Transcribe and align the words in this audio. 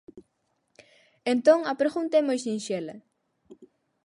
Entón 1.33 1.59
a 1.71 1.73
pregunta 1.81 2.15
é 2.17 2.23
moi 2.27 2.39
sinxela. 2.45 2.95